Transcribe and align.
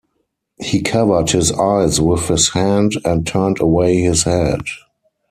He 0.59 0.81
covered 0.81 1.29
his 1.29 1.51
eyes 1.51 2.01
with 2.01 2.27
his 2.27 2.49
hand 2.53 2.93
and 3.05 3.27
turned 3.27 3.59
away 3.61 3.97
his 4.01 4.23
head. 4.23 4.61